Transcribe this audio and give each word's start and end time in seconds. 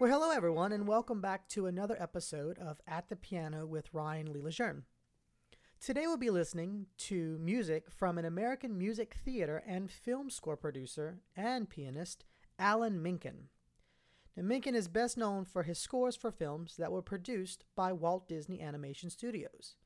Well, 0.00 0.10
hello 0.10 0.32
everyone, 0.32 0.72
and 0.72 0.88
welcome 0.88 1.20
back 1.20 1.48
to 1.50 1.66
another 1.66 1.96
episode 2.00 2.58
of 2.58 2.80
At 2.84 3.08
the 3.08 3.14
Piano 3.14 3.64
with 3.64 3.94
Ryan 3.94 4.32
Lee 4.32 4.40
Lejeune. 4.42 4.82
Today 5.80 6.08
we'll 6.08 6.16
be 6.16 6.30
listening 6.30 6.86
to 6.98 7.38
music 7.40 7.88
from 7.92 8.18
an 8.18 8.24
American 8.24 8.76
music 8.76 9.14
theater 9.24 9.62
and 9.64 9.92
film 9.92 10.30
score 10.30 10.56
producer 10.56 11.20
and 11.36 11.70
pianist, 11.70 12.24
Alan 12.58 13.00
Menken. 13.00 13.50
Now, 14.36 14.42
Menken 14.42 14.74
is 14.74 14.88
best 14.88 15.16
known 15.16 15.44
for 15.44 15.62
his 15.62 15.78
scores 15.78 16.16
for 16.16 16.32
films 16.32 16.74
that 16.76 16.90
were 16.90 17.00
produced 17.00 17.62
by 17.76 17.92
Walt 17.92 18.28
Disney 18.28 18.60
Animation 18.60 19.10
Studios, 19.10 19.76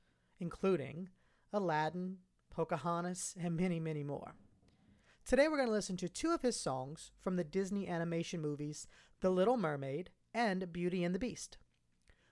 including 0.41 1.11
Aladdin, 1.53 2.17
Pocahontas, 2.49 3.35
and 3.39 3.55
many, 3.55 3.79
many 3.79 4.03
more. 4.03 4.35
Today 5.29 5.47
we're 5.47 5.59
going 5.59 5.69
to 5.69 5.75
listen 5.75 5.99
to 5.99 6.09
two 6.09 6.31
of 6.31 6.41
his 6.41 6.59
songs 6.59 7.11
from 7.23 7.37
the 7.37 7.45
Disney 7.45 7.87
animation 7.87 8.41
movies 8.41 8.89
The 9.21 9.29
Little 9.29 9.59
Mermaid 9.59 10.09
and 10.33 10.73
Beauty 10.73 11.05
and 11.05 11.15
the 11.15 11.19
Beast. 11.19 11.59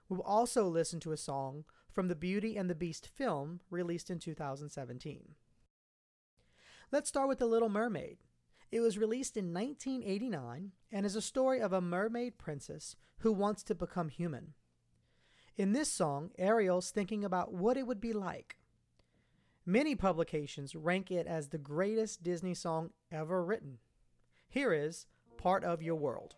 We 0.09 0.17
will 0.17 0.25
also 0.25 0.67
listen 0.67 0.99
to 1.01 1.13
a 1.13 1.19
song 1.19 1.67
from 1.93 2.09
the 2.09 2.15
Beauty 2.15 2.57
and 2.57 2.71
the 2.71 2.75
Beast 2.75 3.07
film 3.07 3.61
released 3.69 4.09
in 4.09 4.19
2017. 4.19 5.35
Let's 6.91 7.11
start 7.11 7.29
with 7.29 7.39
The 7.39 7.45
Little 7.45 7.69
Mermaid. 7.69 8.17
It 8.73 8.81
was 8.81 8.97
released 8.97 9.37
in 9.37 9.53
1989 9.53 10.73
and 10.91 11.05
is 11.05 11.17
a 11.17 11.21
story 11.21 11.61
of 11.61 11.75
a 11.75 11.83
mermaid 11.83 12.39
princess 12.39 12.97
who 13.19 13.31
wants 13.31 13.63
to 13.65 13.75
become 13.75 14.09
human. 14.09 14.55
In 15.59 15.73
this 15.73 15.93
song, 15.93 16.31
Ariel's 16.39 16.93
thinking 16.93 17.27
about 17.27 17.53
what 17.53 17.77
it 17.77 17.87
would 17.87 18.01
be 18.01 18.15
like. 18.15 18.57
Many 19.69 19.97
publications 19.97 20.77
rank 20.77 21.11
it 21.11 21.27
as 21.27 21.49
the 21.49 21.59
greatest 21.59 22.23
Disney 22.23 22.55
song 22.55 22.91
ever 23.11 23.45
written. 23.45 23.79
Here 24.49 24.73
is 24.73 25.07
Part 25.39 25.65
of 25.65 25.83
Your 25.83 25.97
World. 25.97 26.37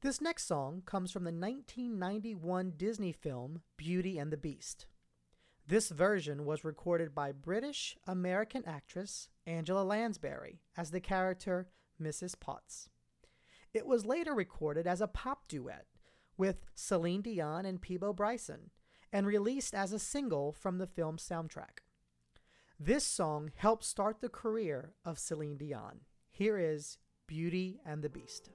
This 0.00 0.20
next 0.20 0.46
song 0.46 0.82
comes 0.86 1.10
from 1.10 1.24
the 1.24 1.32
1991 1.32 2.74
Disney 2.76 3.10
film 3.10 3.62
Beauty 3.76 4.16
and 4.16 4.32
the 4.32 4.36
Beast. 4.36 4.86
This 5.66 5.88
version 5.88 6.44
was 6.44 6.62
recorded 6.62 7.16
by 7.16 7.32
British 7.32 7.96
American 8.06 8.62
actress 8.64 9.28
Angela 9.44 9.82
Lansbury 9.82 10.60
as 10.76 10.92
the 10.92 11.00
character 11.00 11.66
Mrs. 12.00 12.38
Potts. 12.38 12.88
It 13.74 13.88
was 13.88 14.06
later 14.06 14.34
recorded 14.34 14.86
as 14.86 15.00
a 15.00 15.08
pop 15.08 15.48
duet 15.48 15.86
with 16.36 16.64
Celine 16.76 17.22
Dion 17.22 17.66
and 17.66 17.82
Peabo 17.82 18.12
Bryson 18.12 18.70
and 19.12 19.26
released 19.26 19.74
as 19.74 19.92
a 19.92 19.98
single 19.98 20.52
from 20.52 20.78
the 20.78 20.86
film's 20.86 21.28
soundtrack. 21.28 21.80
This 22.78 23.04
song 23.04 23.50
helped 23.56 23.82
start 23.82 24.20
the 24.20 24.28
career 24.28 24.94
of 25.04 25.18
Celine 25.18 25.56
Dion. 25.56 26.02
Here 26.30 26.56
is 26.56 26.98
Beauty 27.26 27.80
and 27.84 28.04
the 28.04 28.08
Beast. 28.08 28.50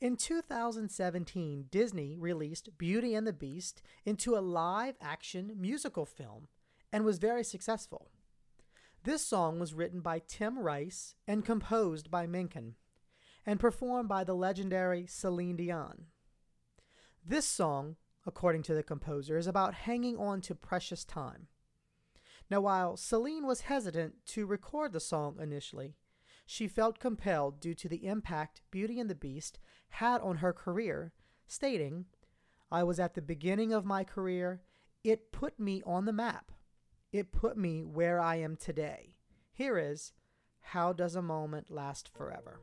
In 0.00 0.16
2017, 0.16 1.66
Disney 1.70 2.16
released 2.16 2.78
Beauty 2.78 3.14
and 3.14 3.26
the 3.26 3.34
Beast 3.34 3.82
into 4.06 4.34
a 4.34 4.40
live 4.40 4.96
action 4.98 5.52
musical 5.58 6.06
film 6.06 6.48
and 6.90 7.04
was 7.04 7.18
very 7.18 7.44
successful. 7.44 8.10
This 9.04 9.22
song 9.22 9.60
was 9.60 9.74
written 9.74 10.00
by 10.00 10.22
Tim 10.26 10.58
Rice 10.58 11.16
and 11.28 11.44
composed 11.44 12.10
by 12.10 12.26
Menken 12.26 12.76
and 13.44 13.60
performed 13.60 14.08
by 14.08 14.24
the 14.24 14.34
legendary 14.34 15.06
Celine 15.06 15.56
Dion. 15.56 16.06
This 17.22 17.46
song, 17.46 17.96
according 18.26 18.62
to 18.64 18.74
the 18.74 18.82
composer, 18.82 19.36
is 19.36 19.46
about 19.46 19.74
hanging 19.74 20.16
on 20.16 20.40
to 20.42 20.54
precious 20.54 21.04
time. 21.04 21.48
Now, 22.48 22.62
while 22.62 22.96
Celine 22.96 23.46
was 23.46 23.62
hesitant 23.62 24.14
to 24.28 24.46
record 24.46 24.94
the 24.94 25.00
song 25.00 25.36
initially, 25.38 25.94
she 26.50 26.66
felt 26.66 26.98
compelled 26.98 27.60
due 27.60 27.74
to 27.74 27.88
the 27.88 28.08
impact 28.08 28.60
Beauty 28.72 28.98
and 28.98 29.08
the 29.08 29.14
Beast 29.14 29.60
had 29.90 30.20
on 30.20 30.38
her 30.38 30.52
career, 30.52 31.12
stating, 31.46 32.06
I 32.72 32.82
was 32.82 32.98
at 32.98 33.14
the 33.14 33.22
beginning 33.22 33.72
of 33.72 33.84
my 33.84 34.02
career. 34.02 34.60
It 35.04 35.30
put 35.30 35.60
me 35.60 35.80
on 35.86 36.06
the 36.06 36.12
map. 36.12 36.50
It 37.12 37.30
put 37.30 37.56
me 37.56 37.84
where 37.84 38.18
I 38.18 38.34
am 38.34 38.56
today. 38.56 39.14
Here 39.52 39.78
is 39.78 40.12
How 40.60 40.92
Does 40.92 41.14
a 41.14 41.22
Moment 41.22 41.70
Last 41.70 42.08
Forever? 42.08 42.58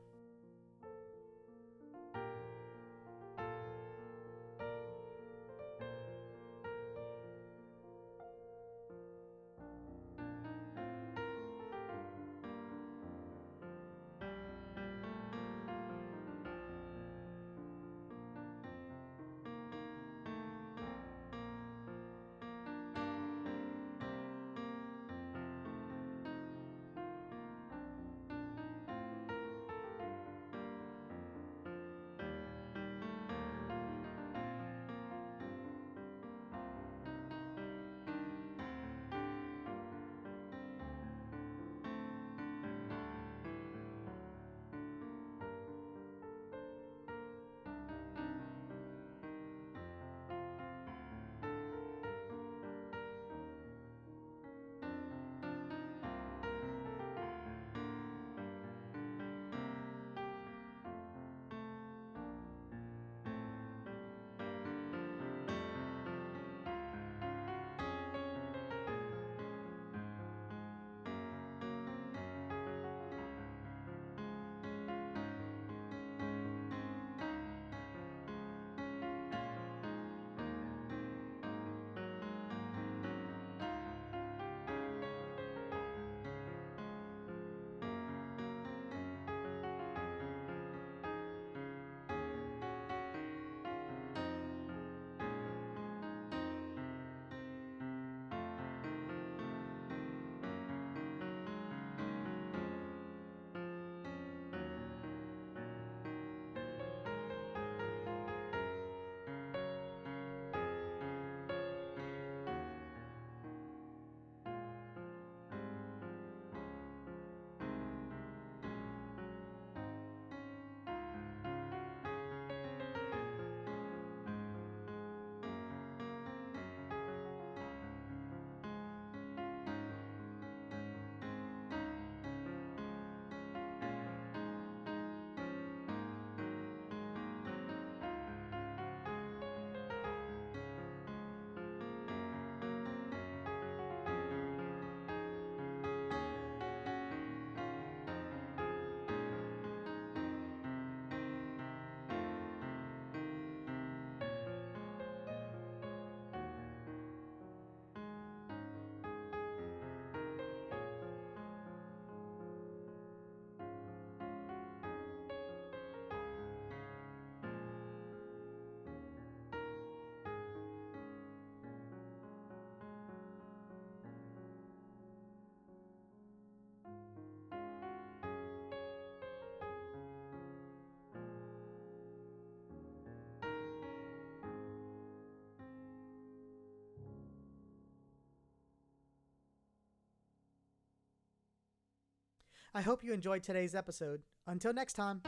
I 192.74 192.82
hope 192.82 193.04
you 193.04 193.14
enjoyed 193.14 193.44
today's 193.44 193.76
episode. 193.76 194.22
Until 194.46 194.74
next 194.74 194.94
time. 194.94 195.22